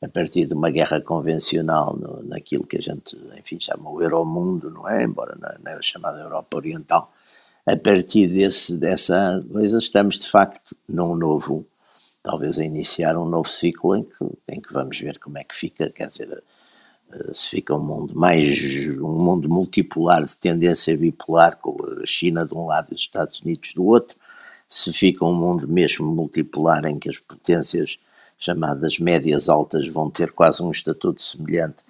[0.01, 4.71] a partir de uma guerra convencional no, naquilo que a gente, enfim, chama o Euromundo,
[4.71, 5.03] não é?
[5.03, 7.13] Embora na, na chamada Europa Oriental.
[7.67, 11.67] A partir desse, dessa coisa, estamos de facto num novo,
[12.23, 15.57] talvez a iniciar um novo ciclo em que, em que vamos ver como é que
[15.57, 16.45] fica, quer dizer,
[17.33, 22.55] se fica um mundo mais um mundo multipolar de tendência bipolar com a China de
[22.55, 24.17] um lado e os Estados Unidos do outro,
[24.69, 27.99] se fica um mundo mesmo multipolar em que as potências
[28.39, 31.83] chamadas médias altas vão ter quase um estatuto semelhante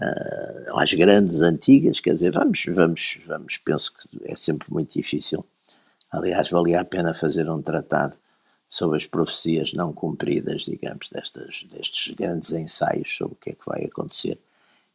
[0.00, 5.44] uh, às grandes antigas, quer dizer, vamos, vamos, vamos, penso que é sempre muito difícil.
[6.10, 8.16] Aliás, valia a pena fazer um tratado
[8.68, 13.66] sobre as profecias não cumpridas, digamos, destas, destes grandes ensaios sobre o que é que
[13.66, 14.38] vai acontecer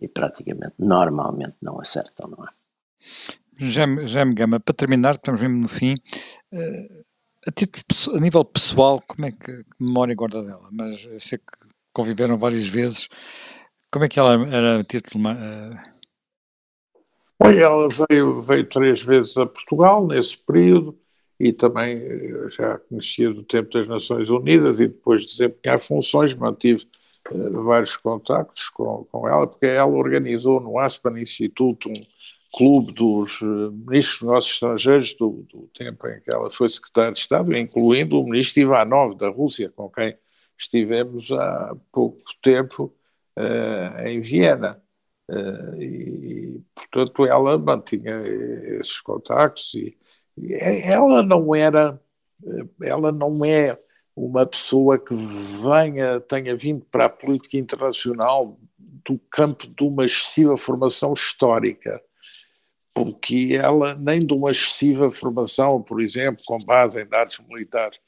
[0.06, 2.50] e praticamente, normalmente não acertam, não é?
[3.58, 5.96] Já me Gama, para terminar, estamos mesmo no fim,
[6.54, 7.06] uh,
[7.48, 10.68] a, título, a nível pessoal, como é que, que memória guarda dela?
[10.72, 11.46] Mas eu sei que
[11.92, 13.10] conviveram várias vezes,
[13.92, 15.24] como é que ela era a título...
[15.30, 15.96] Uh...
[17.40, 21.00] Olha, ela veio, veio três vezes a Portugal nesse período,
[21.40, 26.34] e também eh, já conhecia do tempo das Nações Unidas e depois de desempenhar funções,
[26.34, 26.86] mantive
[27.34, 31.94] vários contactos com, com ela, porque ela organizou no Aspen Instituto um
[32.54, 37.12] clube dos uh, ministros dos negócios estrangeiros do, do, tempo em que ela foi secretária
[37.12, 40.18] de Estado, incluindo o ministro Ivanov da Rússia, com quem
[40.58, 42.94] estivemos há pouco tempo
[43.38, 44.82] uh, em Viena.
[45.80, 48.22] e, portanto, ela mantinha
[48.80, 49.98] esses contactos e
[50.62, 52.00] ela não era,
[52.82, 53.78] ela não é
[54.16, 60.58] uma pessoa que venha, tenha vindo para a política internacional do campo de uma excessiva
[60.58, 62.02] formação histórica,
[62.94, 68.00] porque ela nem de uma excessiva formação, por exemplo, com base em dados militares,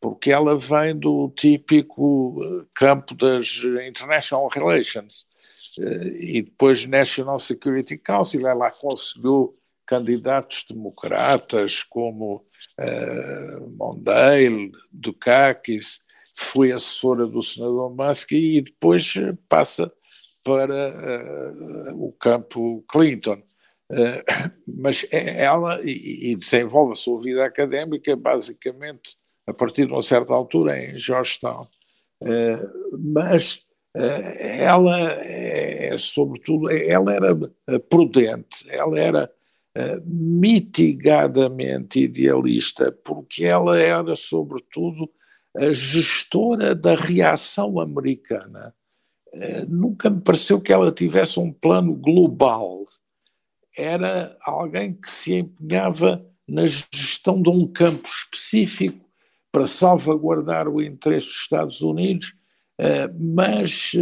[0.00, 5.26] porque ela vem do típico eh, campo das international relations
[5.80, 9.56] eh, e depois National Security Council, ela conseguiu
[9.86, 12.44] candidatos democratas como
[12.78, 16.00] uh, Mondale, Dukakis,
[16.36, 19.14] foi assessora do senador Musk e depois
[19.48, 19.90] passa
[20.44, 23.42] para uh, o campo Clinton.
[23.90, 24.22] Uh,
[24.78, 29.16] mas é ela e, e, desenvolve a sua vida académica basicamente
[29.46, 31.66] a partir de uma certa altura em Georgetown.
[32.22, 33.64] Uh, mas
[33.94, 37.34] ela é, sobretudo, ela era
[37.88, 39.32] prudente, ela era
[39.78, 45.06] eh, mitigadamente idealista, porque ela era, sobretudo,
[45.54, 48.74] a gestora da reação americana.
[49.34, 52.84] Uh, nunca me pareceu que ela tivesse um plano global.
[53.76, 59.04] Era alguém que se empenhava na gestão de um campo específico
[59.52, 62.32] para salvaguardar o interesse dos Estados Unidos,
[62.80, 63.92] uh, mas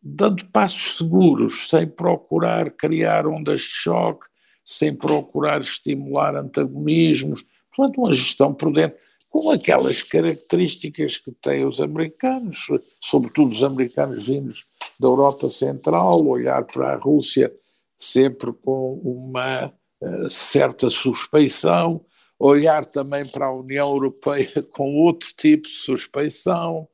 [0.00, 4.30] dando passos seguros, sem procurar criar ondas de choque,
[4.64, 7.44] sem procurar estimular antagonismos,
[7.74, 8.98] portanto, uma gestão prudente,
[9.28, 12.66] com aquelas características que têm os americanos,
[13.00, 14.64] sobretudo os americanos vindos
[15.00, 17.50] da Europa Central, olhar para a Rússia
[17.98, 22.04] sempre com uma uh, certa suspeição,
[22.38, 26.88] olhar também para a União Europeia com outro tipo de suspeição,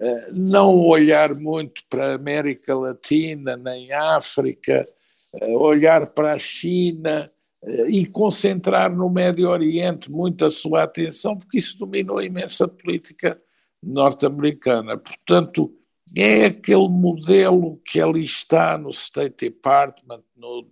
[0.00, 4.88] uh, não olhar muito para a América Latina nem África
[5.42, 7.30] olhar para a China
[7.62, 12.68] eh, e concentrar no Médio Oriente muito a sua atenção, porque isso dominou a imensa
[12.68, 13.40] política
[13.82, 14.96] norte-americana.
[14.96, 15.72] Portanto,
[16.16, 20.68] é aquele modelo que ali está no State Department, no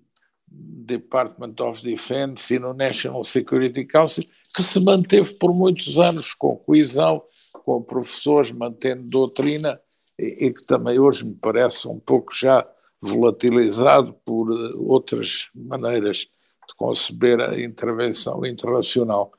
[0.48, 6.56] Department of Defense e no National Security Council, que se manteve por muitos anos com
[6.56, 7.22] coesão,
[7.64, 9.80] com professores, mantendo doutrina,
[10.18, 12.66] e, e que também hoje me parece um pouco já
[13.03, 16.28] volatilizado por eh, outras maneiras
[16.68, 19.32] de conceber a intervenção internacional.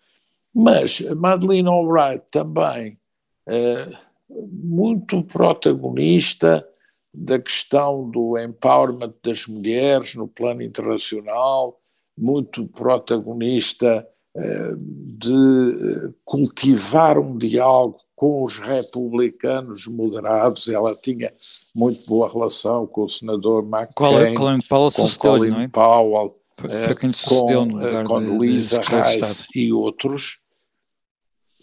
[0.53, 2.99] Mas Madeleine Albright também
[3.47, 3.89] é
[4.29, 6.67] muito protagonista
[7.13, 11.79] da questão do empowerment das mulheres no plano internacional,
[12.17, 21.33] muito protagonista é, de cultivar um diálogo com os republicanos moderados, ela tinha
[21.75, 25.67] muito boa relação com o senador McCain, Colin, Colin Powell com Colin não é?
[25.67, 30.37] Powell, foi quem sucedeu com, no eh, com de, Luisa Reis e outros.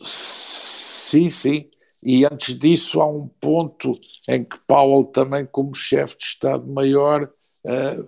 [0.03, 1.71] Sim, sim.
[2.05, 3.93] E antes disso há um ponto
[4.29, 7.31] em que Powell também, como chefe de Estado-Maior,
[7.65, 7.99] eh,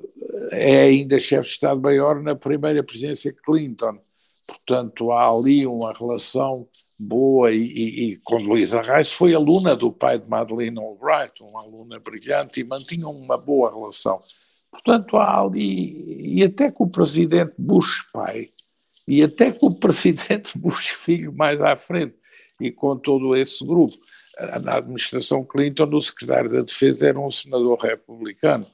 [0.51, 3.99] é ainda chefe de Estado-Maior na primeira presidência Clinton.
[4.47, 6.69] Portanto, há ali uma relação
[6.99, 11.63] boa e, e, e quando Luísa Reis foi aluna do pai de Madeleine Albright, uma
[11.63, 14.21] aluna brilhante e mantinham uma boa relação.
[14.71, 18.49] Portanto, há ali, e até com o presidente Bush pai,
[19.07, 22.15] e até com o presidente Bush filho mais à frente,
[22.61, 23.93] e com todo esse grupo.
[24.63, 28.65] Na administração Clinton, o secretário da Defesa era um senador republicano,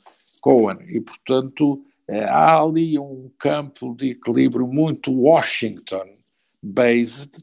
[0.41, 7.43] Cohen, e portanto eh, há ali um campo de equilíbrio muito Washington-based,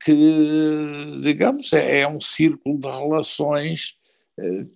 [0.00, 3.96] que, digamos, é, é um círculo de relações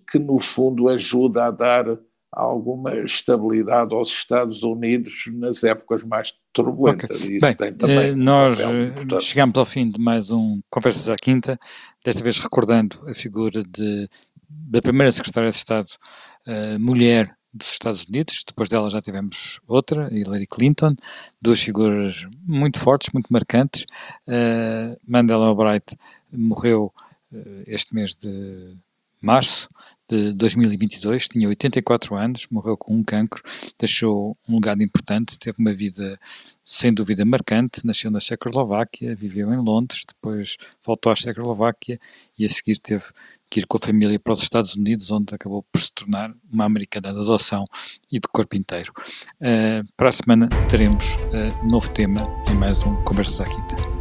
[0.09, 1.99] que, no fundo, ajuda a dar
[2.31, 7.09] alguma estabilidade aos Estados Unidos nas épocas mais turbulentas.
[7.09, 7.37] Okay.
[7.37, 11.59] Isso Bem, tem também nós um chegamos ao fim de mais um Conversas à Quinta,
[12.03, 14.07] desta vez recordando a figura de,
[14.47, 15.89] da primeira secretária de Estado
[16.47, 20.95] uh, mulher dos Estados Unidos, depois dela já tivemos outra, Hillary Clinton,
[21.41, 23.85] duas figuras muito fortes, muito marcantes.
[24.27, 25.97] Uh, Mandela Albright
[26.31, 26.93] morreu
[27.31, 28.77] uh, este mês de
[29.21, 29.69] março
[30.07, 33.43] de 2022, tinha 84 anos, morreu com um cancro,
[33.77, 36.19] deixou um legado importante, teve uma vida
[36.63, 41.99] sem dúvida marcante, nasceu na Checoslováquia, viveu em Londres, depois voltou à Checoslováquia
[42.37, 43.05] e a seguir teve
[43.49, 46.65] que ir com a família para os Estados Unidos, onde acabou por se tornar uma
[46.65, 47.65] americana de adoção
[48.11, 48.91] e de corpo inteiro.
[49.41, 53.98] Uh, para a semana teremos uh, novo tema em mais um Conversas à Quinta.